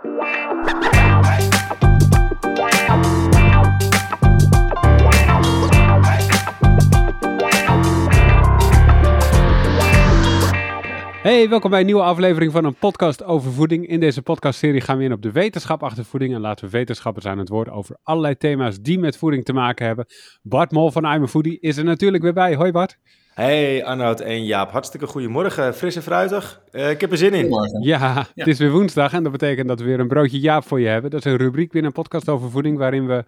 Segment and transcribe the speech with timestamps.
[0.00, 0.08] Hey,
[11.48, 13.86] welkom bij een nieuwe aflevering van een podcast over voeding.
[13.86, 17.26] In deze podcastserie gaan we in op de wetenschap achter voeding en laten we wetenschappers
[17.26, 20.06] aan het woord over allerlei thema's die met voeding te maken hebben.
[20.42, 22.54] Bart Mol van I'm a Foodie is er natuurlijk weer bij.
[22.54, 22.98] Hoi Bart.
[23.38, 25.74] Hey Arnoud en Jaap, hartstikke goedemorgen.
[25.74, 26.62] Fris en fruitig.
[26.72, 27.48] Uh, ik heb er zin in.
[27.80, 30.64] Ja, ja, het is weer woensdag en dat betekent dat we weer een broodje Jaap
[30.64, 31.10] voor je hebben.
[31.10, 33.24] Dat is een rubriek binnen een podcast over voeding waarin we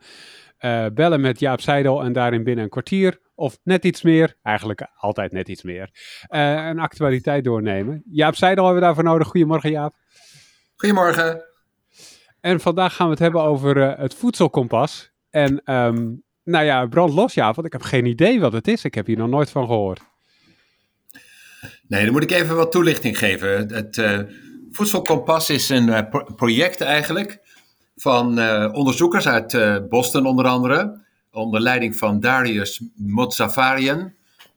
[0.61, 4.87] uh, bellen met Jaap Seidel en daarin binnen een kwartier of net iets meer, eigenlijk
[4.97, 5.91] altijd net iets meer,
[6.29, 8.03] uh, een actualiteit doornemen.
[8.11, 9.29] Jaap Seidel hebben we daarvoor nodig.
[9.29, 9.95] Goedemorgen Jaap.
[10.77, 11.45] Goedemorgen.
[12.41, 15.11] En vandaag gaan we het hebben over uh, het voedselkompas.
[15.31, 18.85] En um, nou ja, brand los Jaap, want ik heb geen idee wat het is.
[18.85, 20.01] Ik heb hier nog nooit van gehoord.
[21.89, 23.73] Nee, dan moet ik even wat toelichting geven.
[23.75, 24.21] Het uh,
[24.71, 27.39] voedselkompas is een pro project eigenlijk
[27.97, 28.27] van
[28.75, 31.01] onderzoekers uit Boston onder andere
[31.33, 34.13] onder leiding van Darius Motsafarian.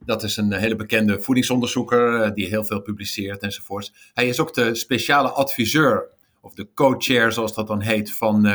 [0.05, 3.93] Dat is een hele bekende voedingsonderzoeker eh, die heel veel publiceert enzovoorts.
[4.13, 6.09] Hij is ook de speciale adviseur,
[6.41, 8.47] of de co-chair zoals dat dan heet, van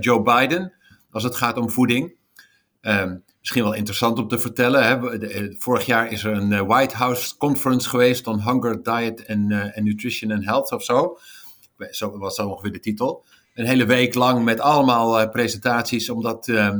[0.00, 0.72] Joe Biden
[1.10, 2.14] als het gaat om voeding.
[2.86, 4.84] Um, misschien wel interessant om te vertellen.
[4.86, 4.98] Hè.
[5.58, 10.30] Vorig jaar is er een White House conference geweest on hunger, diet en uh, nutrition
[10.32, 11.18] and health of zo.
[11.90, 13.24] Zo was dat ongeveer de titel.
[13.54, 16.74] Een hele week lang met allemaal presentaties, omdat uh,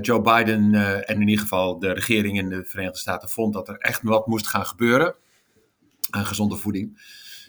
[0.00, 3.78] Joe Biden en in ieder geval de regering in de Verenigde Staten vond dat er
[3.78, 5.14] echt wat moest gaan gebeuren
[6.10, 7.02] aan gezonde voeding.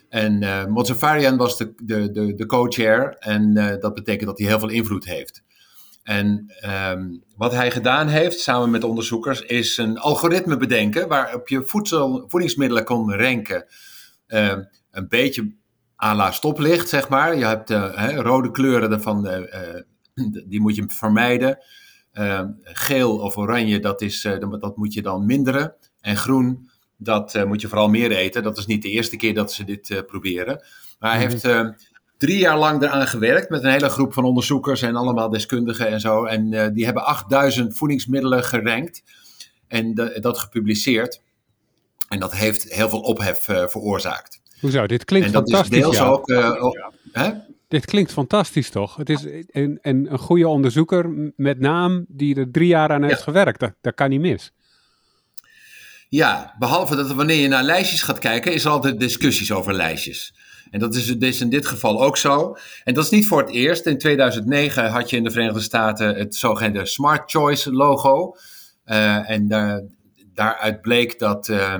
[0.08, 4.68] En uh, was de, de, de, de co-chair en dat betekent dat hij heel veel
[4.68, 5.42] invloed heeft.
[6.02, 6.52] En
[6.92, 12.24] um, wat hij gedaan heeft, samen met onderzoekers, is een algoritme bedenken waarop je voedsel,
[12.28, 13.66] voedingsmiddelen kon ranken.
[14.28, 14.56] Uh,
[14.90, 15.54] een beetje
[16.02, 17.36] à la stoplicht, zeg maar.
[17.36, 19.46] Je hebt uh, hè, rode kleuren ervan,
[20.46, 21.58] die moet je vermijden.
[22.14, 25.74] Uh, geel of oranje, dat, is, dat moet je dan minderen.
[26.00, 28.42] En groen, dat moet je vooral meer eten.
[28.42, 30.64] Dat is niet de eerste keer dat ze dit proberen.
[30.98, 31.48] Maar hij heeft
[32.22, 36.00] drie jaar lang eraan gewerkt met een hele groep van onderzoekers en allemaal deskundigen en
[36.00, 36.24] zo.
[36.24, 39.02] En die hebben 8000 voedingsmiddelen gerankt
[39.68, 41.20] en de, dat gepubliceerd.
[42.08, 44.40] En dat heeft heel veel ophef veroorzaakt.
[44.60, 44.86] Hoezo?
[44.86, 45.78] Dit klinkt en dat fantastisch.
[45.78, 46.06] Is deels ja.
[46.06, 46.80] ook.
[47.12, 47.30] Hè?
[47.68, 48.96] Dit klinkt fantastisch, toch?
[48.96, 53.18] Het is een, een, een goede onderzoeker met naam die er drie jaar aan heeft
[53.18, 53.22] ja.
[53.22, 53.60] gewerkt.
[53.60, 54.52] Dat, dat kan niet mis.
[56.08, 60.34] Ja, behalve dat wanneer je naar lijstjes gaat kijken, is er altijd discussies over lijstjes.
[60.72, 62.56] En dat is dus in dit geval ook zo.
[62.84, 63.86] En dat is niet voor het eerst.
[63.86, 68.36] In 2009 had je in de Verenigde Staten het zogeheten Smart Choice logo.
[68.86, 69.48] Uh, en
[70.34, 71.74] daaruit bleek dat uh,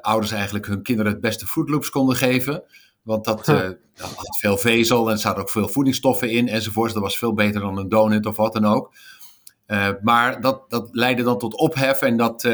[0.00, 2.62] ouders eigenlijk hun kinderen het beste Fruit Loops konden geven.
[3.02, 6.92] Want dat, dat, had veel vezel en er zaten ook veel voedingsstoffen in enzovoort.
[6.92, 8.94] Dat was veel beter dan een donut of wat dan ook.
[10.02, 12.48] Maar dat, dat leidde dan tot ophef en dat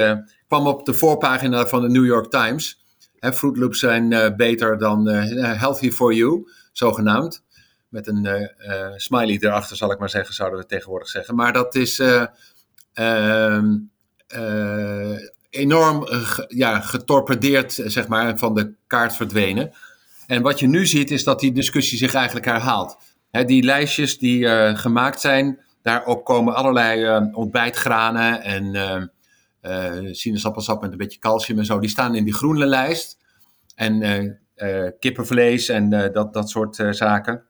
[0.47, 2.81] kwam op de voorpagina van de New York Times.
[3.21, 7.45] Hè, Fruit zijn beter dan healthy for you, zogenaamd.
[7.89, 8.51] Met een
[8.97, 11.35] smiley erachter, zal ik maar zeggen, zouden we tegenwoordig zeggen.
[11.35, 12.03] Maar dat is
[12.93, 13.77] ehm,
[15.51, 16.09] enorm
[16.49, 19.73] ja, getorpedeerd, zeg maar, van de kaart verdwenen.
[20.27, 22.97] En wat je nu ziet is dat die discussie zich eigenlijk herhaalt.
[23.31, 28.73] He, die lijstjes die gemaakt zijn, daarop komen allerlei ontbijtgranen en
[29.63, 31.79] uh, sinaasappelsap met een beetje calcium en zo.
[31.79, 33.19] Die staan in die groene lijst.
[33.75, 34.41] En
[34.99, 37.45] kippenvlees en dat, dat soort zaken.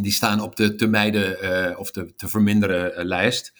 [0.00, 3.52] Die staan op de te mijden of te, te verminderen lijst.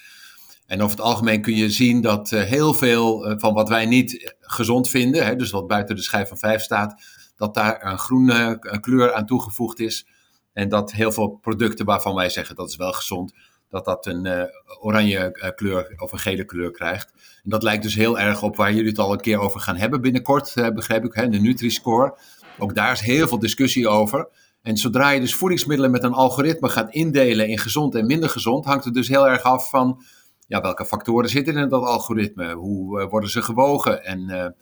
[0.67, 4.89] En over het algemeen kun je zien dat heel veel van wat wij niet gezond
[4.89, 7.03] vinden, hè, dus wat buiten de schijf van vijf staat,
[7.37, 10.07] dat daar een groene kleur aan toegevoegd is.
[10.53, 13.35] En dat heel veel producten waarvan wij zeggen dat is wel gezond,
[13.71, 14.43] dat dat een uh,
[14.81, 17.13] oranje uh, kleur of een gele kleur krijgt.
[17.45, 19.77] En dat lijkt dus heel erg op waar jullie het al een keer over gaan
[19.77, 22.19] hebben binnenkort, uh, begrijp ik, hè, de Nutri-score.
[22.59, 24.29] Ook daar is heel veel discussie over.
[24.63, 28.65] En zodra je dus voedingsmiddelen met een algoritme gaat indelen in gezond en minder gezond,
[28.65, 30.03] hangt het dus heel erg af van
[30.47, 34.55] ja, welke factoren zitten in dat algoritme, hoe worden ze gewogen en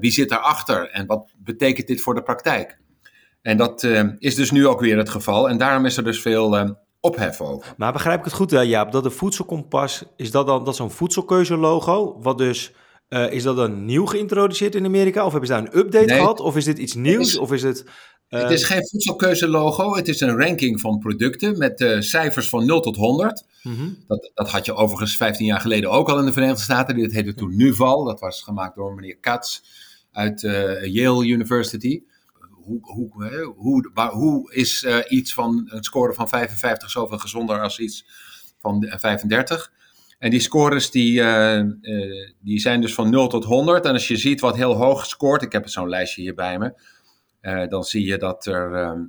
[0.00, 2.78] wie zit daarachter en wat betekent dit voor de praktijk?
[3.42, 3.82] En dat
[4.18, 5.48] is dus nu ook weer het geval.
[5.48, 7.74] En daarom is er dus veel ophef over.
[7.76, 12.18] Maar begrijp ik het goed, Jaap, dat de voedselkompas, is dat dan dat zo'n voedselkeuze-logo?
[12.20, 12.72] Wat dus,
[13.08, 15.24] uh, is dat dan nieuw geïntroduceerd in Amerika?
[15.24, 16.40] Of hebben ze daar een update nee, gehad?
[16.40, 17.28] Of is dit iets nieuws?
[17.28, 17.84] Is, of is het...
[18.28, 19.96] Het is geen voedselkeuze-logo.
[19.96, 23.44] Het is een ranking van producten met cijfers van 0 tot 100.
[23.62, 23.98] Mm -hmm.
[24.06, 26.96] dat, dat had je overigens 15 jaar geleden ook al in de Verenigde Staten.
[26.96, 28.04] Dit heette toen NUVAL.
[28.04, 29.60] Dat was gemaakt door meneer Katz
[30.12, 30.40] uit
[30.82, 32.02] Yale University.
[32.70, 38.06] Hoe, hoe, hoe, hoe is iets van een score van 55 zoveel gezonder als iets
[38.58, 39.72] van 35?
[40.18, 41.22] En die scores die,
[42.40, 43.84] die zijn dus van 0 tot 100.
[43.84, 46.72] En als je ziet wat heel hoog scoort, ik heb zo'n lijstje hier bij me,
[47.68, 49.04] dan zie je dat er ehm,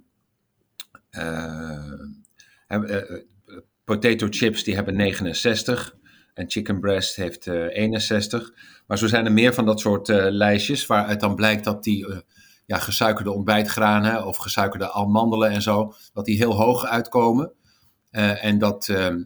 [3.84, 5.96] potato chips die hebben 69
[6.34, 8.54] en chicken breast heeft 61.
[8.88, 12.06] Maar zo zijn er meer van dat soort lijstjes, waaruit dan blijkt dat die
[12.72, 17.52] ja, gesuikerde ontbijtgranen of gesuikerde almandelen en zo, dat die heel hoog uitkomen.
[18.12, 19.24] Uh, en dat ehm,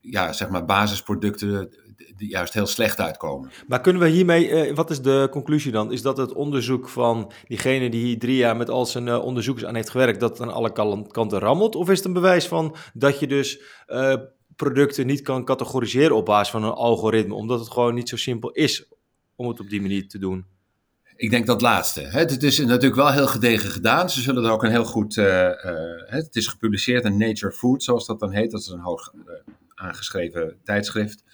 [0.00, 1.70] ja, zeg maar basisproducten
[2.16, 3.50] juist heel slecht uitkomen.
[3.66, 5.92] Maar kunnen we hiermee, wat is de conclusie dan?
[5.92, 9.74] Is dat het onderzoek van diegene die hier drie jaar met al zijn onderzoekers aan
[9.74, 10.72] heeft gewerkt, dat aan alle
[11.08, 11.74] kanten rammelt?
[11.74, 13.60] Of is het een bewijs van dat je dus
[14.56, 18.50] producten niet kan categoriseren op basis van een algoritme, omdat het gewoon niet zo simpel
[18.50, 18.92] is
[19.36, 20.46] om het op die manier te doen?
[21.18, 22.00] Ik denk dat laatste.
[22.00, 24.10] Het is natuurlijk wel heel gedegen gedaan.
[24.10, 25.16] Ze zullen er ook een heel goed.
[25.16, 25.52] Uh, uh,
[26.06, 28.50] het is gepubliceerd in Nature Food, zoals dat dan heet.
[28.50, 29.32] Dat is een hoog uh,
[29.74, 31.24] aangeschreven tijdschrift.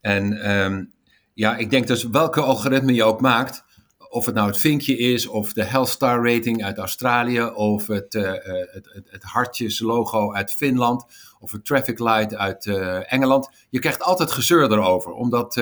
[0.00, 0.92] En um,
[1.34, 3.64] ja, ik denk dus welke algoritme je ook maakt,
[4.08, 8.12] of het nou het vinkje is, of de Health Star rating uit Australië, of het,
[8.12, 11.04] het, het, het hartjes logo uit Finland,
[11.40, 12.66] of het traffic light uit
[13.06, 13.48] Engeland.
[13.70, 15.60] Je krijgt altijd gezeur erover, omdat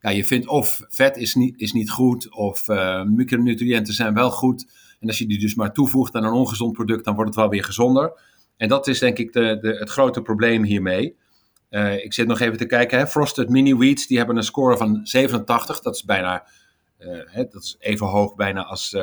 [0.00, 4.30] ja, je vindt of vet is niet, is niet goed, of uh, micronutriënten zijn wel
[4.30, 4.66] goed.
[5.00, 7.48] En als je die dus maar toevoegt aan een ongezond product, dan wordt het wel
[7.48, 8.20] weer gezonder.
[8.56, 11.16] En dat is denk ik de, de, het grote probleem hiermee.
[11.70, 12.98] Uh, ik zit nog even te kijken.
[12.98, 13.06] Hè.
[13.06, 15.80] Frosted Mini Wheats, die hebben een score van 87.
[15.80, 16.46] Dat is bijna
[17.26, 18.96] hè, dat is even hoog bijna als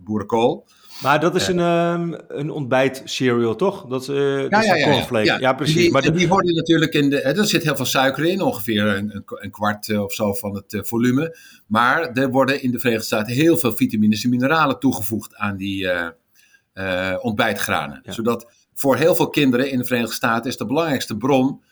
[0.00, 0.66] boerenkool.
[1.02, 3.86] Maar dat is een, um, een ontbijt cereal, toch?
[3.86, 5.18] Dat, uh, ja, dat is ja.
[5.20, 5.76] Ja, ja, precies.
[5.76, 6.10] Die, maar de...
[6.10, 7.20] die worden natuurlijk in de.
[7.20, 10.72] Er zit heel veel suiker in, ongeveer een, een kwart eh, of zo van het
[10.72, 11.36] uh, volume.
[11.66, 15.88] Maar er worden in de Verenigde Staten heel veel vitamines en mineralen toegevoegd aan die
[17.20, 18.02] ontbijtgranen.
[18.04, 21.62] Zodat voor heel veel kinderen in de Verenigde Staten is de belangrijkste bron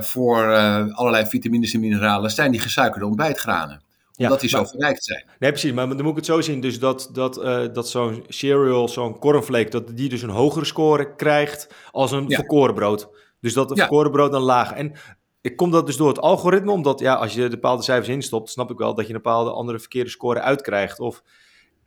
[0.00, 0.54] voor
[0.92, 3.82] allerlei vitamines en mineralen zijn die gesuikerde ontbijtgranen
[4.16, 5.24] omdat die zo verrijkt zijn.
[5.38, 5.72] Nee, precies.
[5.72, 9.18] Maar dan moet ik het zo zien dus dat, dat, uh, dat zo'n cereal, zo'n
[9.18, 13.08] cornflake, dat die dus een hogere score krijgt als een verkoren brood.
[13.40, 14.72] Dus dat een verkoren brood dan laag.
[14.72, 14.92] En
[15.40, 18.70] ik kom dat dus door het algoritme, omdat ja, als je bepaalde cijfers instopt, snap
[18.70, 21.00] ik wel dat je een bepaalde andere verkeerde score uitkrijgt.
[21.00, 21.22] Of,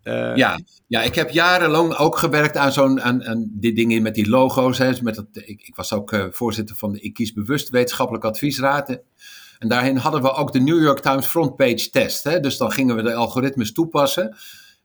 [0.04, 0.36] uh...
[0.36, 4.30] ja, ja, ik heb jarenlang ook gewerkt aan zo'n aan, aan die dingen met die
[4.30, 4.78] logo's.
[4.78, 8.26] Hè, met dat, ik, ik was ook uh, voorzitter van de Ik Kies Bewust Wetenschappelijk
[8.26, 9.00] Adviesraad.
[9.60, 12.24] En daarin hadden we ook de New York Times frontpage test.
[12.24, 12.40] Hè?
[12.40, 14.36] Dus dan gingen we de algoritmes toepassen.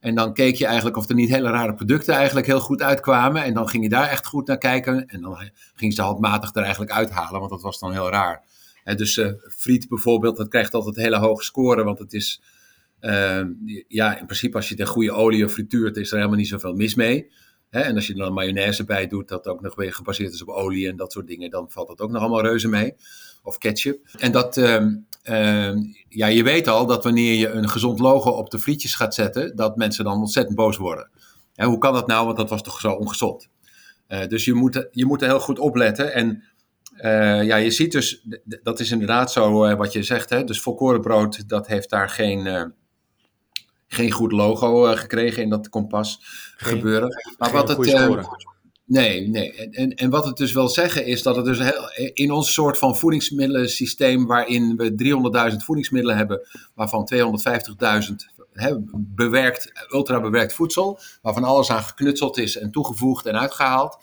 [0.00, 3.42] En dan keek je eigenlijk of er niet hele rare producten eigenlijk heel goed uitkwamen.
[3.42, 5.06] En dan ging je daar echt goed naar kijken.
[5.06, 8.44] En dan ging ze handmatig er eigenlijk uithalen, want dat was dan heel raar.
[8.84, 12.42] Dus uh, friet bijvoorbeeld, dat krijgt altijd hele hoge score, want het is...
[13.00, 13.42] Uh,
[13.88, 16.94] ja, in principe als je in goede olie frituurt, is er helemaal niet zoveel mis
[16.94, 17.30] mee.
[17.70, 17.80] Hè?
[17.80, 20.48] En als je er dan mayonaise bij doet, dat ook nog weer gebaseerd is op
[20.48, 22.94] olie en dat soort dingen, dan valt dat ook nog allemaal reuze mee
[23.42, 24.08] of ketchup.
[24.18, 24.86] En dat, uh,
[25.24, 25.72] uh,
[26.08, 29.56] ja, je weet al dat wanneer je een gezond logo op de frietjes gaat zetten,
[29.56, 31.10] dat mensen dan ontzettend boos worden.
[31.54, 32.24] En hoe kan dat nou?
[32.24, 33.48] Want dat was toch zo ongezond.
[34.08, 36.14] Uh, dus je moet, je moet er heel goed opletten.
[36.14, 36.42] En
[36.96, 38.26] uh, ja, je ziet dus,
[38.62, 40.30] dat is inderdaad zo uh, wat je zegt.
[40.30, 40.44] Hè?
[40.44, 42.72] Dus volkorenbrood, dat heeft daar geen,
[43.86, 46.18] geen goed logo gekregen in dat kompas
[46.56, 47.08] geen, gebeuren.
[47.38, 47.78] Maar wat het,
[48.90, 49.52] Nee, nee.
[49.52, 52.78] En, en wat het dus wil zeggen is dat het dus heel, in ons soort
[52.78, 58.14] van voedingsmiddelensysteem, waarin we 300.000 voedingsmiddelen hebben, waarvan 250.000
[58.94, 63.98] bewerkt, ultra bewerkt voedsel, waarvan alles aan geknutseld is en toegevoegd en uitgehaald.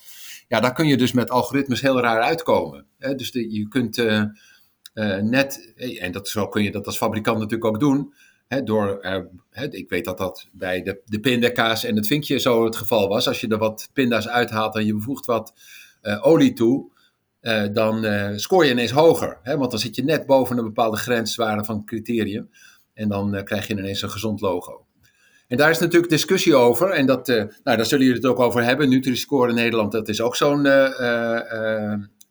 [0.48, 2.86] Ja, daar kun je dus met algoritmes heel raar uitkomen.
[2.98, 3.16] Hè?
[3.16, 4.24] Dus je kunt uh,
[4.94, 8.14] uh, net, en dat zo kun je dat als fabrikant natuurlijk ook doen,
[8.64, 9.06] door,
[9.70, 13.28] ik weet dat dat bij de, de pindakaas en het vinkje zo het geval was.
[13.28, 15.54] Als je er wat pinda's uithaalt en je bevoegt wat
[16.02, 16.92] uh, olie toe,
[17.42, 19.40] uh, dan uh, scoor je ineens hoger.
[19.44, 22.50] Hè, want dan zit je net boven een bepaalde grenswaarde van criterium.
[22.94, 24.86] En dan krijg je ineens een gezond logo.
[25.48, 26.90] En daar is natuurlijk discussie over.
[26.90, 28.90] En dat, nou, daar zullen jullie het ook over hebben.
[28.90, 30.62] Nutri-score in Nederland, dat is ook zo'n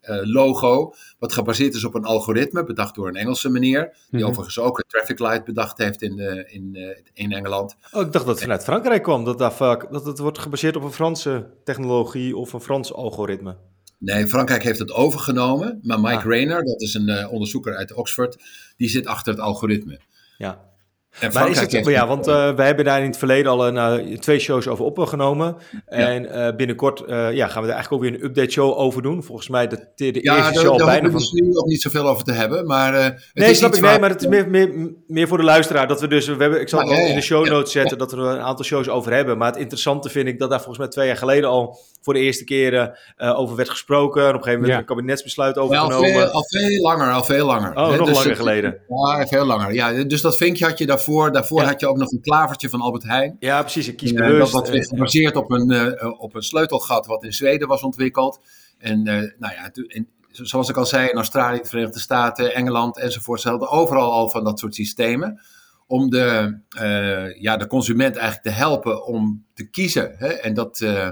[0.07, 4.59] logo, wat gebaseerd is op een algoritme, bedacht door een Engelse meneer, die mm overigens
[4.59, 7.75] ook een traffic light bedacht heeft in, uh, in, uh, in Engeland.
[7.91, 10.75] Oh, ik dacht dat het vanuit Frankrijk kwam, dat, daar vaak, dat het wordt gebaseerd
[10.75, 13.57] op een Franse technologie of een Frans algoritme.
[13.99, 16.25] Nee, Frankrijk heeft het overgenomen, maar Mike ah.
[16.25, 18.37] Rayner, dat is een onderzoeker uit Oxford,
[18.77, 19.99] die zit achter het algoritme.
[20.37, 20.66] Ja.
[21.33, 24.39] Maar is het, ja, want uh, wij hebben daar in het verleden al een, twee
[24.39, 25.55] shows over opgenomen.
[25.85, 29.01] En uh, binnenkort uh, ja, gaan we er eigenlijk ook weer een update show over
[29.01, 29.23] doen.
[29.23, 31.21] Volgens mij de, de, de ja, eerste show daar bijna van...
[31.31, 32.65] nu nog niet zoveel over te hebben.
[32.65, 33.81] Maar, het nee, is snap ik.
[33.81, 33.91] waar...
[33.91, 35.87] Nee, maar het is meer, meer, meer voor de luisteraar.
[35.87, 37.51] Dat we dus, we hebben, ik zal het wel ja, in de ja, show ja.
[37.51, 39.37] notes zetten dat we er een aantal shows over hebben.
[39.37, 42.25] Maar het interessante vind ik dat daar volgens mij twee jaar geleden al voor de
[42.25, 44.21] eerste keren over werd gesproken.
[44.21, 44.79] En op een gegeven moment Ja.
[44.79, 46.09] een kabinetsbesluit Ja, al, overgenomen.
[46.11, 47.69] veel, al veel langer, al veel langer.
[47.75, 48.79] Oh, nog dus langer het- geleden.
[48.87, 49.73] Ja, veel langer.
[49.73, 51.31] Ja, dus dat vinkje had je daarvoor.
[51.31, 51.67] Daarvoor Ja.
[51.67, 53.35] had je ook nog een klavertje van Albert Heijn.
[53.39, 53.87] Ja, precies.
[53.87, 54.51] Ik kies Eh, bewust.
[54.51, 58.39] dat was gebaseerd op een, eh, op een sleutelgat wat in Zweden was ontwikkeld.
[58.77, 59.71] En eh, nou ja,
[60.31, 63.41] zoals ik al zei, in Australië, de Verenigde Staten, Engeland enzovoort.
[63.41, 65.41] Ze hadden overal al van dat soort systemen.
[65.89, 70.13] Om de, eh, ja, de consument eigenlijk te helpen om te kiezen.
[70.17, 70.27] Hè?
[70.27, 71.09] En dat, eh,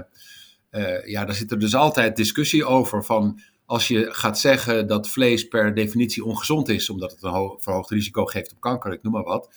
[0.70, 3.40] eh, ja, daar zit er dus altijd discussie over van...
[3.68, 7.90] Als je gaat zeggen dat vlees per definitie ongezond is, omdat het een ho- verhoogd
[7.90, 9.48] risico geeft op kanker, ik noem maar wat,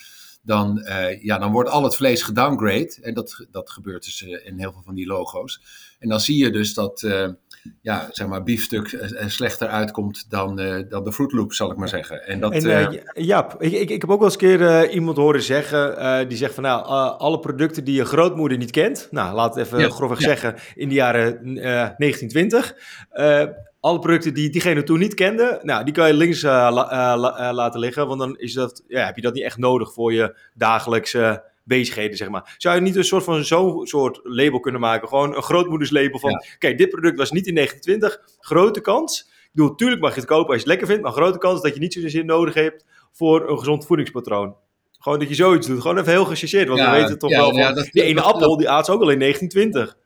[0.50, 2.98] dan, eh, ja, dan wordt al het vlees gedowngrade.
[3.02, 5.62] En dat, dat gebeurt dus eh, in heel veel van die logo's.
[6.00, 7.28] En dan zie je dus dat eh,
[7.82, 10.56] ja, zeg maar, biefstuk slechter uitkomt dan,
[10.90, 12.28] dan de Fruit Loop, zal ik maar zeggen.
[12.28, 15.18] En dat, En Ja- Jaap, ik, ik, ik heb ook wel eens een keer iemand
[15.18, 16.86] horen zeggen, die zegt van nou,
[17.18, 20.26] alle producten die je grootmoeder niet kent, nou laat het even Ja, grofweg ja.
[20.28, 22.76] zeggen, in de jaren eh, 1920,
[23.10, 23.44] eh,
[23.80, 27.20] alle producten die diegene toen niet kende, nou die kan je links eh, la- eh,
[27.20, 29.94] la- eh, laten liggen, want dan is dat, ja, heb je dat niet echt nodig
[29.94, 32.56] voor je dagelijkse bezigheden, zeg maar.
[32.58, 36.44] Zou je niet een soort van zo'n soort label kunnen maken, gewoon een grootmoederslabel van,
[36.58, 40.30] kijk, dit product was niet in 1920, grote kans, ik bedoel, tuurlijk mag je het
[40.30, 42.86] kopen als je het lekker vindt, maar grote kans dat je niet zozeer nodig hebt
[43.12, 44.56] voor een gezond voedingspatroon.
[45.00, 45.82] Gewoon dat je zoiets doet.
[45.82, 46.68] Gewoon even heel gechargeerd.
[46.68, 48.86] Want Ja, we weten toch ja, wel van, dat- die ene dat- appel, die aat
[48.86, 49.98] ze ook al in 1920.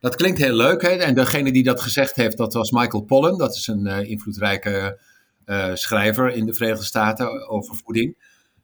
[0.00, 0.82] Dat klinkt heel leuk.
[0.82, 0.88] Hè?
[0.88, 3.38] En degene die dat gezegd heeft, dat was Michael Pollan.
[3.38, 4.98] Dat is een eh, invloedrijke
[5.44, 8.16] eh, schrijver in de Verenigde Staten over voeding.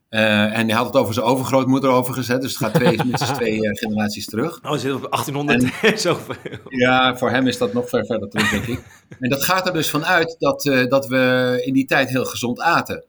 [0.09, 2.43] Eh, en hij had het over zijn overgrootmoeder overgezet.
[2.43, 4.65] Dus het gaat twee, minstens twee generaties terug.
[4.65, 6.35] Oh, zit op 1800 en zoveel.
[6.69, 8.85] Ja, voor hem is dat nog ver verder terug, denk ik.
[9.21, 13.05] En dat gaat er dus vanuit dat, dat we in die tijd heel gezond aten.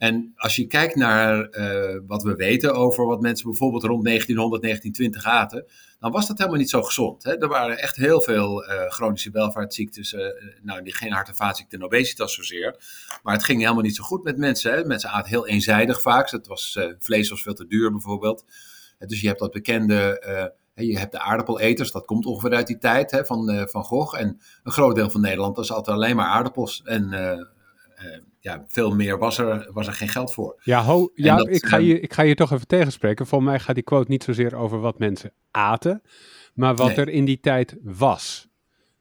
[0.00, 4.62] En als je kijkt naar eh, wat we weten over wat mensen bijvoorbeeld rond 1900,
[4.62, 5.64] 1920 aten,
[5.98, 7.22] dan was dat helemaal niet zo gezond.
[7.22, 7.38] Hè?
[7.38, 10.26] Er waren echt heel veel eh, chronische welvaartsziektes, eh,
[10.62, 12.76] nou geen hart- en vaatziekten en obesitas zozeer.
[13.22, 14.72] Maar het ging helemaal niet zo goed met mensen.
[14.72, 14.84] Hè?
[14.84, 16.30] Mensen aten heel eenzijdig vaak.
[16.30, 18.44] Het was, eh, vlees was veel te duur bijvoorbeeld.
[18.98, 20.22] Dus je hebt dat bekende,
[20.74, 24.20] je hebt de aardappeleters, dat komt ongeveer uit die tijd hè, van, van Gogh.
[24.20, 26.82] En een groot deel van Nederland, dat altijd alleen maar aardappels.
[26.84, 27.10] En
[28.40, 30.60] ja, veel meer was er, was er geen geld voor.
[30.62, 33.26] Ja, ho, ja dat, ik, ga ehm, je, ik ga je toch even tegenspreken.
[33.26, 36.02] Volgens mij gaat die quote niet zozeer over wat mensen aten,
[36.54, 36.96] maar wat Nee.
[36.96, 38.48] er in die tijd was.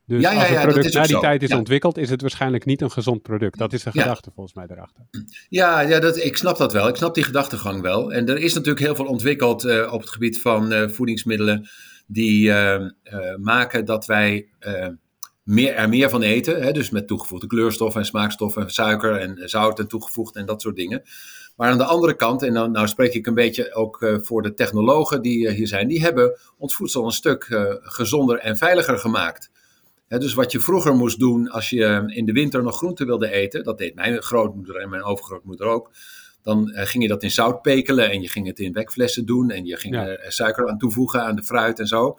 [0.05, 1.19] Dus Ja, als een ja, product na die zo.
[1.19, 3.58] tijd is ontwikkeld, is het waarschijnlijk niet een gezond product.
[3.58, 5.03] Dat is de gedachte volgens mij daarachter.
[5.50, 6.88] Ja, ja dat, ik snap dat wel.
[6.88, 8.13] Ik snap die gedachtegang wel.
[8.13, 11.69] En er is natuurlijk heel veel ontwikkeld eh, op het gebied van eh, voedingsmiddelen
[12.08, 12.86] die eh,
[13.38, 14.48] maken dat wij
[15.49, 16.61] meer, er meer van eten.
[16.61, 16.71] Hè?
[16.71, 20.75] Dus met toegevoegde kleurstoffen en smaakstoffen en suiker en zout en toegevoegd en dat soort
[20.75, 21.03] dingen.
[21.55, 24.41] Maar aan de andere kant, en dan, nou spreek ik een beetje ook eh, voor
[24.41, 28.57] de technologen die eh, hier zijn, die hebben ons voedsel een stuk eh, gezonder en
[28.57, 29.49] veiliger gemaakt.
[30.07, 33.31] Hè, dus wat je vroeger moest doen als je in de winter nog groente wilde
[33.31, 35.91] eten, dat deed mijn grootmoeder en mijn overgrootmoeder ook.
[36.41, 39.65] Dan ging je dat in zout pekelen en je ging het in bekflessen doen en
[39.65, 40.07] je ging Ja.
[40.07, 42.17] er suiker aan toevoegen aan de fruit en zo.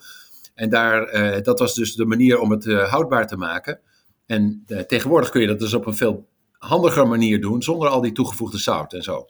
[0.61, 3.81] En daar, eh, dat was dus de manier om het eh, houdbaar te maken.
[4.26, 8.00] En eh, tegenwoordig kun je dat dus op een veel handiger manier doen, zonder al
[8.00, 9.26] die toegevoegde zout en zo.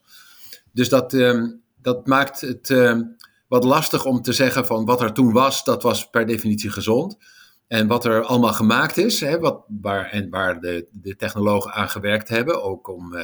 [0.73, 1.51] Dus dat, ehm,
[1.83, 3.03] dat maakt het ehm,
[3.49, 7.19] wat lastig om te zeggen van wat er toen was, dat was per definitie gezond.
[7.67, 11.91] En wat er allemaal gemaakt is, hè, wat, waar, en waar de, de technologen aan
[11.91, 13.15] gewerkt hebben, ook om.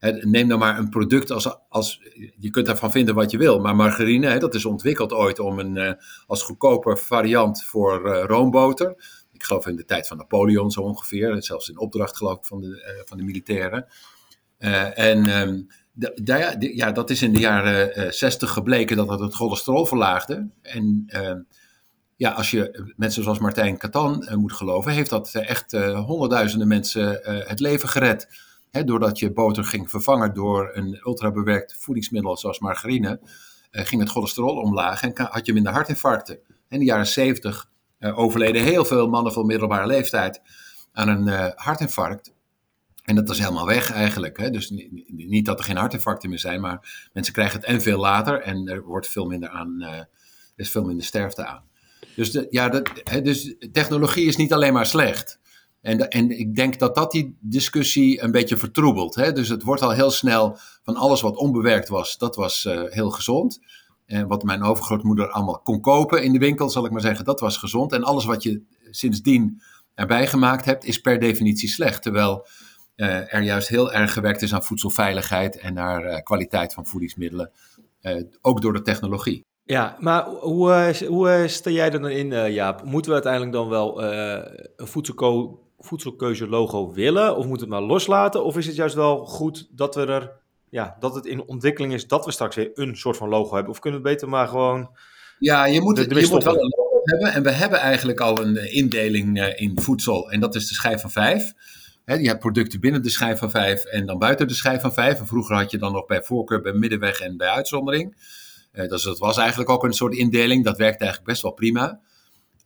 [0.00, 2.00] Neem nou maar een product als, als.
[2.38, 5.76] Je kunt daarvan vinden wat je wil, maar margarine, dat is ontwikkeld ooit om een,
[5.76, 5.92] eh,
[6.26, 8.94] als goedkoper variant voor eh, roomboter.
[9.32, 12.60] Ik geloof in de tijd van Napoleon zo ongeveer, zelfs in opdracht geloof ik van
[12.60, 13.86] de, eh, van de militairen.
[14.94, 15.62] En ehm,
[16.58, 20.48] ja, dat is in de jaren eh, 60 gebleken dat het het cholesterol verlaagde.
[20.62, 21.40] En ehm,
[22.16, 27.60] ja, als je mensen zoals Martijn Catan moet geloven, heeft dat echt honderdduizenden mensen het
[27.60, 28.28] leven gered.
[28.70, 33.20] Hè, doordat je boter ging vervangen door een ultrabewerkt voedingsmiddel zoals margarine,
[33.70, 36.38] eh, ging het cholesterol omlaag en had je minder hartinfarcten.
[36.68, 40.40] In de jaren 70 eh, overleden heel veel mannen van middelbare leeftijd
[40.92, 42.32] aan een eh, hartinfarct.
[43.04, 44.38] En dat is helemaal weg eigenlijk.
[44.38, 44.50] Hè?
[44.50, 47.82] Dus ni- ni- niet dat er geen hartinfarcten meer zijn, maar mensen krijgen het en
[47.82, 50.08] veel later en er wordt veel minder aan, er
[50.56, 51.68] is veel minder sterfte aan.
[52.16, 52.68] Dus, ja,
[53.22, 55.39] dus technologie is niet alleen maar slecht.
[55.80, 59.14] En, en ik denk dat dat die discussie een beetje vertroebelt.
[59.14, 59.32] Hè?
[59.32, 63.10] Dus het wordt al heel snel van alles wat onbewerkt was, dat was uh, heel
[63.10, 63.58] gezond.
[64.06, 67.40] En wat mijn overgrootmoeder allemaal kon kopen in de winkel, zal ik maar zeggen, dat
[67.40, 67.92] was gezond.
[67.92, 69.62] En alles wat je sindsdien
[69.94, 72.02] erbij gemaakt hebt, is per definitie slecht.
[72.02, 72.46] Terwijl
[72.96, 77.50] uh, er juist heel erg gewerkt is aan voedselveiligheid en naar uh, kwaliteit van voedingsmiddelen.
[78.40, 79.44] ook door de technologie.
[79.64, 82.84] Ja, maar hoe, hoe sta jij er dan in, Jaap?
[82.84, 87.36] Moeten we uiteindelijk dan wel een voedselco voedselkeuze logo willen?
[87.36, 88.44] Of moeten we het maar loslaten?
[88.44, 90.32] Of is het juist wel goed dat we er,
[90.70, 93.72] ja, dat het in ontwikkeling is dat we straks weer een soort van logo hebben?
[93.72, 94.90] Of kunnen we beter maar gewoon.
[95.38, 97.32] Ja, je moet, je moet wel een logo hebben.
[97.32, 100.30] En we hebben eigenlijk al een eh, indeling uh, in voedsel.
[100.30, 101.52] En dat is de schijf van vijf.
[102.04, 104.92] He, je hebt producten binnen de schijf van vijf en dan buiten de schijf van
[104.92, 105.18] vijf.
[105.18, 108.16] En vroeger had je dan nog bij voorkeur, bij middenweg en bij uitzondering.
[108.72, 110.64] Uh, dus dat was eigenlijk ook een soort indeling.
[110.64, 112.00] Dat werkte eigenlijk best wel prima.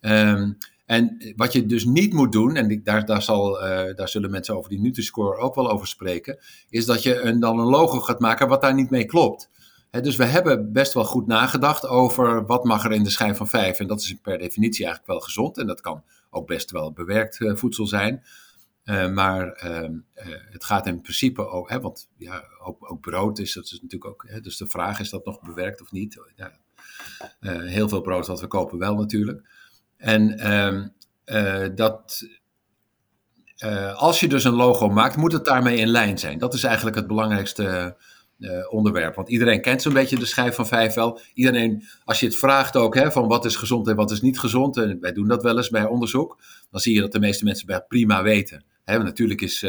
[0.00, 4.30] Um, en wat je dus niet moet doen, en daar, daar, zal, uh, daar zullen
[4.30, 6.38] mensen over die Nutri-score ook wel over spreken,
[6.68, 9.50] is dat je een, dan een logo gaat maken wat daar niet mee klopt.
[9.90, 13.48] dus we hebben best wel goed nagedacht over wat mag er in de schijf van
[13.48, 13.78] 5.
[13.78, 15.58] En dat is per definitie eigenlijk wel gezond.
[15.58, 18.22] En dat kan ook best wel bewerkt uh, voedsel zijn.
[18.84, 19.94] Uh, maar ehm,
[20.50, 24.04] het gaat in principe ook, hè, want ja, ook, ook, brood is, dat is natuurlijk
[24.04, 26.20] ook, hè, dus de vraag is dat nog bewerkt of niet.
[26.36, 26.52] Ja,
[27.60, 29.53] heel veel brood wat we kopen wel natuurlijk.
[29.96, 30.86] En ehm,
[31.24, 32.22] eh, dat,
[33.64, 36.38] uh, als je dus een logo maakt, moet het daarmee in lijn zijn.
[36.38, 37.96] Dat is eigenlijk het belangrijkste
[38.38, 39.14] uh, onderwerp.
[39.14, 41.20] Want iedereen kent zo'n beetje de schijf van vijf wel.
[41.34, 44.38] Iedereen, als je het vraagt ook, hè, van wat is gezond en wat is niet
[44.38, 44.76] gezond.
[44.76, 46.38] En wij doen dat wel eens bij onderzoek.
[46.70, 48.64] Dan zie je dat de meeste mensen bij prima weten.
[48.84, 49.62] Hè, natuurlijk is,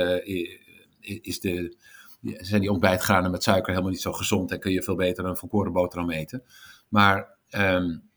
[0.99, 1.77] is de,
[2.21, 4.51] zijn die ontbijtgranen met suiker helemaal niet zo gezond.
[4.51, 6.43] En kun je veel beter een volkoren boterham eten.
[6.89, 7.37] Maar...
[7.49, 8.13] Um,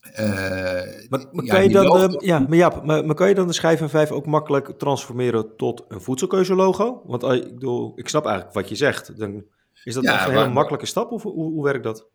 [0.00, 3.78] uh, maar, kan je dan, ja, maar, ja, maar, maar, kan je dan de schijf
[3.78, 7.02] van 5 ook makkelijk transformeren tot een voedselkeuzelogo?
[7.06, 9.18] Want ik, bedoel, ik snap eigenlijk wat je zegt.
[9.18, 9.44] Dan,
[9.84, 12.08] is dat ja, een hele makkelijke stap of hoe, hoe werkt dat?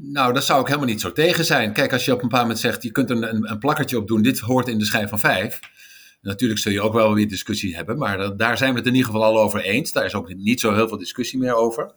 [0.00, 1.72] Nou, daar zou ik helemaal niet zo tegen zijn.
[1.72, 4.08] Kijk, als je op een bepaald moment zegt, je kunt er een, een plakkertje op
[4.08, 5.60] doen, dit hoort in de schijf van 5.
[6.20, 9.10] Natuurlijk zul je ook wel weer discussie hebben, maar daar zijn we het in ieder
[9.10, 9.92] geval al over eens.
[9.92, 11.92] Daar is ook niet zo heel veel discussie meer over.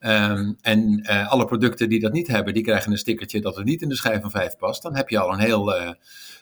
[0.00, 3.64] Um, en uh, alle producten die dat niet hebben, die krijgen een stickertje dat er
[3.64, 4.82] niet in de schijf van 5 past.
[4.82, 5.76] Dan heb je al een heel.
[5.76, 5.90] Uh,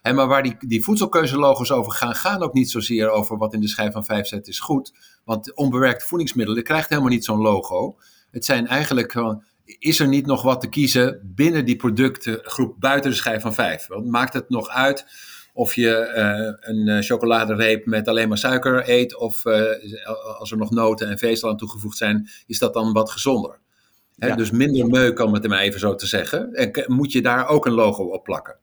[0.03, 3.61] hè, maar waar die, die voedselkeuzelogos over gaan, gaan ook niet zozeer over wat in
[3.61, 4.95] de schijf van 5 zet is goed.
[5.25, 7.97] Want onbewerkte voedingsmiddelen krijgt helemaal niet zo'n logo.
[8.31, 9.43] Het zijn eigenlijk gewoon.
[9.65, 13.87] Is er niet nog wat te kiezen binnen die productengroep buiten de schijf van 5?
[13.87, 15.07] Want maakt het nog uit
[15.57, 19.63] of je uh, een uh, chocoladereep met alleen maar suiker eet, of uh,
[20.39, 23.59] als er nog noten en vezel aan toegevoegd zijn, is dat dan wat gezonder.
[24.17, 24.27] Hè?
[24.27, 24.37] Ja.
[24.37, 26.55] Dus minder meuk, om het maar even zo te zeggen.
[26.55, 28.57] En moet je daar ook een logo op plakken.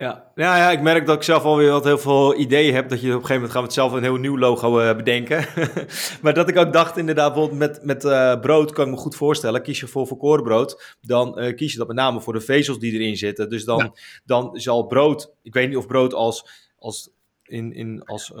[0.00, 0.30] Ja.
[0.34, 2.88] Ja, ja, ik merk dat ik zelf alweer wat heel veel ideeën heb.
[2.88, 4.96] Dat je op een gegeven moment gaan we het zelf een heel nieuw logo uh,
[4.96, 5.46] bedenken.
[6.22, 9.16] maar dat ik ook dacht, inderdaad, bijvoorbeeld met, met uh, brood kan ik me goed
[9.16, 9.62] voorstellen.
[9.62, 12.78] Kies je voor volkoren brood, dan uh, kies je dat met name voor de vezels
[12.78, 13.50] die erin zitten.
[13.50, 13.92] Dus dan, ja.
[14.24, 17.10] dan zal brood, ik weet niet of brood als, als,
[17.42, 18.32] in, in, als,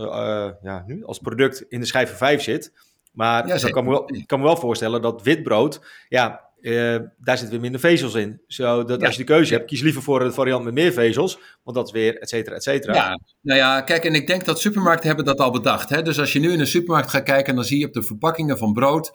[0.62, 2.72] ja, nu, als product in de schijf van 5 zit.
[3.12, 6.96] Maar ja, dan kan me, wel, kan me wel voorstellen dat wit brood, ja, uh,
[7.18, 8.40] daar zitten weer minder vezels in.
[8.46, 9.06] Zodat ja.
[9.06, 11.38] als je de keuze hebt, kies liever voor een variant met meer vezels.
[11.62, 12.94] Want dat is weer et cetera, et cetera.
[12.94, 15.88] Ja, nou ja, kijk, en ik denk dat supermarkten hebben dat al bedacht.
[15.88, 16.02] Hè?
[16.02, 18.58] Dus als je nu in een supermarkt gaat kijken, dan zie je op de verpakkingen
[18.58, 19.12] van brood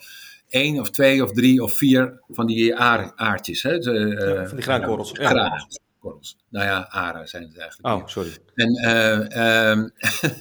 [0.50, 3.64] één of twee of drie of vier van die aar, aardjes.
[3.64, 3.78] Hè?
[3.78, 5.12] De, ja, van die graankorrels.
[5.12, 6.38] Ja, graankorrels.
[6.50, 7.96] Nou ja, aren zijn het eigenlijk.
[7.96, 8.38] Oh, sorry.
[8.56, 9.86] En uh,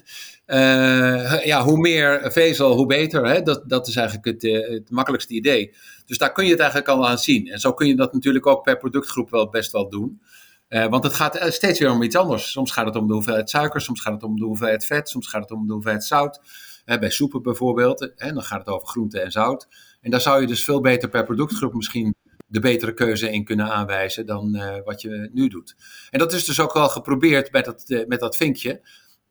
[0.46, 3.26] Uh, ja, hoe meer vezel, hoe beter.
[3.26, 3.42] Hè?
[3.42, 5.74] Dat, dat is eigenlijk het, uh, het, makkelijkste idee.
[6.06, 7.46] Dus daar kun je het eigenlijk al aan zien.
[7.48, 10.20] En zo kun je dat natuurlijk ook per productgroep wel best wel doen.
[10.68, 12.50] Uh, want het gaat steeds weer om iets anders.
[12.50, 15.28] Soms gaat het om de hoeveelheid suiker, soms gaat het om de hoeveelheid vet, soms
[15.28, 16.40] gaat het om de hoeveelheid zout.
[16.84, 19.68] bij soepen bijvoorbeeld, hè, dan gaat het over groente en zout.
[20.00, 22.14] En daar zou je dus veel beter per productgroep misschien
[22.46, 25.76] de betere keuze in kunnen aanwijzen dan wat je nu doet.
[26.10, 28.80] En dat is dus ook wel geprobeerd met dat, met dat vinkje.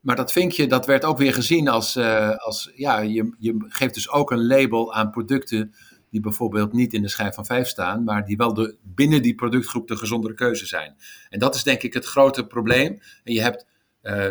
[0.04, 3.94] Maar dat vinkje, dat werd ook weer gezien als, uh, als ja, je, je geeft
[3.94, 5.74] dus ook een label aan producten
[6.10, 9.36] die bijvoorbeeld niet in de schijf van 5 staan, maar die wel de, binnen die
[9.36, 10.96] productgroep de gezondere keuze zijn.
[11.30, 13.00] En dat is denk ik het grote probleem.
[13.24, 13.66] En je hebt
[14.04, 14.26] uh,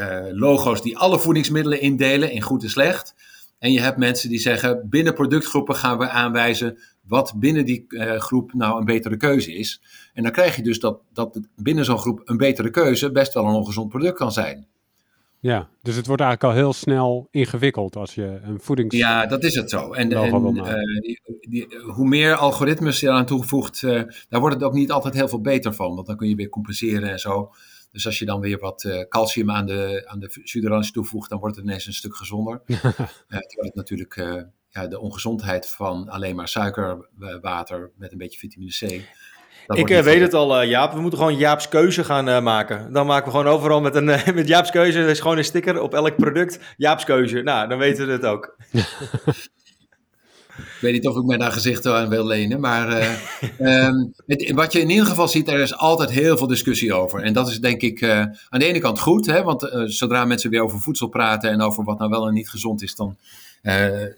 [0.00, 3.14] uh, logo's die alle voedingsmiddelen indelen in goed en slecht.
[3.58, 7.84] En je hebt mensen die zeggen, binnen productgroepen gaan we aanwijzen wat binnen die
[8.18, 9.82] groep nou een betere keuze is.
[10.14, 13.44] En dan krijg je dus dat, dat binnen zo'n groep een betere keuze best wel
[13.44, 14.66] een ongezond product kan zijn.
[15.40, 18.96] Ja, dus het wordt eigenlijk al heel snel ingewikkeld als je een voedings.
[18.96, 19.92] Ja, dat is het zo.
[19.92, 24.64] En, en uh, die, die, hoe meer algoritmes je eraan toevoegt, uh, daar wordt het
[24.64, 25.94] ook niet altijd heel veel beter van.
[25.94, 27.52] Want dan kun je weer compenseren en zo.
[27.92, 31.38] Dus als je dan weer wat uh, calcium aan de, aan de suderans toevoegt, dan
[31.38, 32.62] wordt het ineens een stuk gezonder.
[32.66, 34.14] terwijl het natuurlijk
[34.68, 39.02] ja, de ongezondheid van alleen maar suikerwater met een beetje vitamine C.
[39.66, 40.92] Ik weet het al, Jaap.
[40.92, 42.92] We moeten gewoon Jaap's keuze gaan maken.
[42.92, 44.98] Dan maken we gewoon overal met, een, met Jaap's keuze.
[44.98, 46.58] Er is gewoon een sticker op elk product.
[46.76, 47.42] Jaap's keuze.
[47.42, 48.56] Nou, dan weten we het ook.
[50.76, 52.60] Ik weet niet of ik mij daar gezicht aan wil lenen.
[52.60, 52.88] Maar
[53.60, 56.94] uh, um, het, wat je in ieder geval ziet, er is altijd heel veel discussie
[56.94, 57.22] over.
[57.22, 59.26] En dat is denk ik uh, aan de ene kant goed.
[59.26, 62.34] Hè, want uh, zodra mensen weer over voedsel praten en over wat nou wel en
[62.34, 63.16] niet gezond is, dan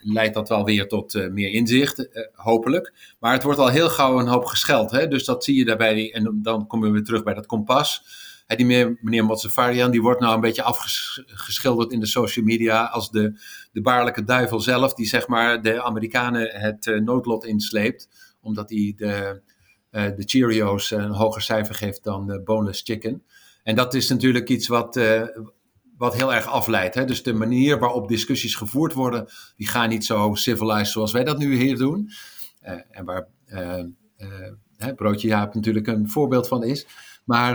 [0.00, 2.92] leidt dat wel weer tot meer inzicht, hopelijk.
[3.18, 4.90] Maar het wordt al heel gauw een hoop gescheld.
[4.90, 6.12] Hè, dus dat zie je daarbij.
[6.12, 8.02] En dan komen we weer terug bij dat kompas.
[8.48, 13.10] Hè, die meneer, meneer die wordt nou een beetje afgeschilderd in de social media als
[13.10, 13.40] de,
[13.72, 18.08] de baarlijke duivel zelf, die zeg maar de Amerikanen het uh, noodlot insleept,
[18.40, 19.42] omdat hij de,
[19.90, 23.22] uh, de Cheerios een hoger cijfer geeft dan de boneless chicken.
[23.62, 25.00] En dat is natuurlijk iets wat,
[25.96, 26.94] wat heel erg afleidt.
[26.94, 27.04] Hè?
[27.04, 31.38] Dus de manier waarop discussies gevoerd worden, die gaan niet zo civilized zoals wij dat
[31.38, 32.10] nu hier doen.
[32.90, 33.28] en waar
[34.96, 36.86] Broodje Jaap natuurlijk een voorbeeld van is.
[37.28, 37.54] Maar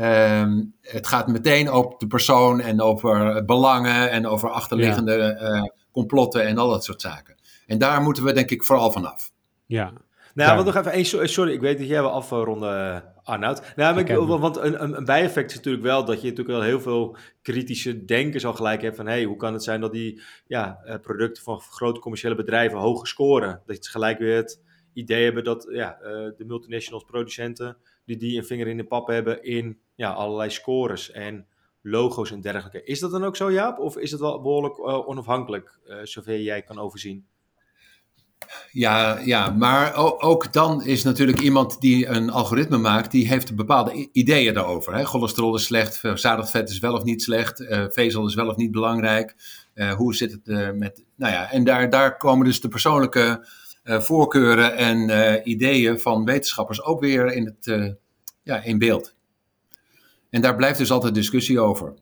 [0.00, 5.56] uh, um, het gaat meteen over de persoon en over belangen en over achterliggende ja.
[5.56, 7.36] uh, complotten en al dat soort zaken.
[7.66, 9.30] En daar moeten we denk ik vooral vanaf.
[9.66, 9.92] Ja.
[10.34, 13.62] Nou, want nog even één, sorry, ik weet dat jij wel afronden, Arnoud.
[13.76, 16.80] Nou, maar ik, want een, een, bijeffect is natuurlijk wel dat je natuurlijk wel heel
[16.80, 20.80] veel kritische denkers al gelijk hebt van, hey, hoe kan het zijn dat die ja,
[21.02, 23.62] producten van grote commerciële bedrijven hoger scoren?
[23.66, 24.60] Dat je gelijk weer het
[24.92, 25.98] idee hebben dat ja,
[26.36, 27.76] de multinationals, producenten,
[28.08, 31.46] die, die een vinger in de pap hebben in ja, allerlei scores en
[31.82, 32.84] logo's en dergelijke.
[32.84, 33.78] Is dat dan ook zo, Jaap?
[33.78, 37.26] Of is het wel behoorlijk uh, onafhankelijk, uh, zover jij kan overzien?
[38.72, 44.08] Ja, ja, maar ook dan is natuurlijk iemand die een algoritme maakt, die heeft bepaalde
[44.12, 44.94] ideeën daarover.
[44.94, 45.04] Hè?
[45.04, 48.56] Cholesterol is slecht, verzadigd vet is wel of niet slecht, uh, vezel is wel of
[48.56, 49.34] niet belangrijk.
[49.96, 51.04] Hoe zit het met.
[51.14, 53.46] Nou ja, en daar, daar komen dus de persoonlijke
[53.88, 57.92] voorkeuren en uh, ideeën van wetenschappers ook weer in, het, uh,
[58.42, 59.14] ja, in beeld.
[60.30, 61.94] En daar blijft dus altijd discussie over.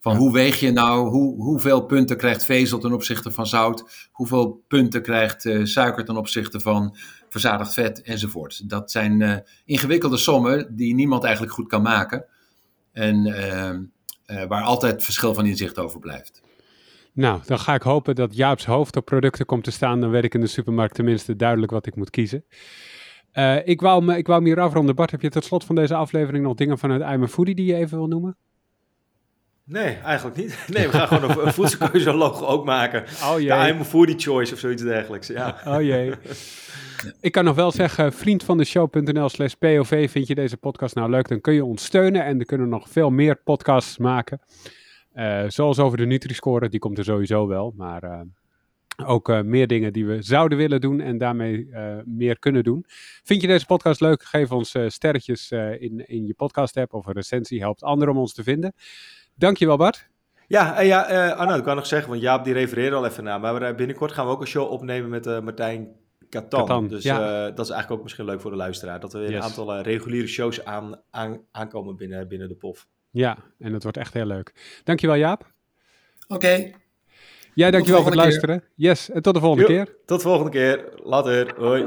[0.00, 0.18] Van ja.
[0.18, 5.02] hoe weeg je nou, hoe, hoeveel punten krijgt vezel ten opzichte van zout, hoeveel punten
[5.02, 6.96] krijgt suiker ten opzichte van
[7.28, 8.68] verzadigd vet enzovoort.
[8.68, 12.26] Dat zijn ingewikkelde sommen die niemand eigenlijk goed kan maken
[12.92, 13.22] en
[14.48, 16.42] waar altijd verschil van inzicht over blijft.
[17.16, 20.00] Nou, dan ga ik hopen dat Jaap's hoofd op producten komt te staan.
[20.00, 22.44] Dan weet ik in de supermarkt tenminste duidelijk wat ik moet kiezen.
[23.34, 24.94] Uh, ik, wou me, ik wou me hier afronden.
[24.94, 27.74] Bart, heb je tot slot van deze aflevering nog dingen vanuit I'm Foodie die je
[27.74, 28.36] even wil noemen?
[29.64, 30.58] Nee, eigenlijk niet.
[30.74, 33.04] Nee, we gaan gewoon een, voedselkeuze logo ook maken.
[33.22, 33.48] Oh jee.
[33.48, 35.26] De I'm Foodie Choice of zoiets dergelijks.
[35.26, 35.56] Ja.
[35.64, 36.12] Oh jee.
[37.20, 40.94] Ik kan nog wel zeggen, vriend van de show.nl slash POV, vind je deze podcast
[40.94, 44.40] nou leuk, dan kun je ons steunen en er kunnen nog veel meer podcasts maken.
[45.16, 47.72] Uh, zoals over de Nutri-score, die komt er sowieso wel.
[47.76, 48.20] Maar uh,
[49.06, 51.68] ook uh, meer dingen die we zouden willen doen en daarmee
[52.04, 52.84] meer kunnen doen.
[53.22, 54.22] Vind je deze podcast leuk?
[54.22, 57.60] Geef ons sterretjes in, in je podcast-app of een recensie.
[57.60, 58.74] Helpt anderen om ons te vinden.
[59.34, 60.08] Dankjewel Bart.
[60.46, 63.40] Ja, en ja Arno, ik kan nog zeggen, want Jaap die refereerde al even naar.
[63.40, 65.88] Maar binnenkort gaan we ook een show opnemen met Martijn
[66.28, 66.60] Katan.
[66.60, 67.50] Katan dus ja.
[67.50, 69.00] dat is eigenlijk ook misschien leuk voor de luisteraar.
[69.00, 69.38] Dat er weer yes.
[69.38, 72.86] een aantal reguliere shows aan, aan, aankomen binnen, binnen de POF.
[73.16, 74.52] Ja, en het wordt echt heel leuk.
[74.84, 75.40] Dankjewel Jaap.
[76.28, 76.34] Oké.
[76.34, 76.74] Okay.
[77.54, 78.58] Jij dankjewel voor het luisteren.
[78.58, 78.68] Keer.
[78.74, 79.96] Yes, en tot de volgende jo, keer.
[80.06, 80.84] Tot de volgende keer.
[81.02, 81.54] Later.
[81.56, 81.86] Hoi.